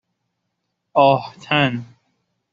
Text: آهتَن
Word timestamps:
آهتَن 0.93 1.83